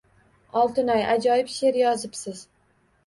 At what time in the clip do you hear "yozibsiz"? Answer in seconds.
1.83-2.43